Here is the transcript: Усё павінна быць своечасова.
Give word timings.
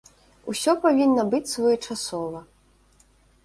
Усё 0.53 0.73
павінна 0.85 1.27
быць 1.35 1.51
своечасова. 1.53 2.39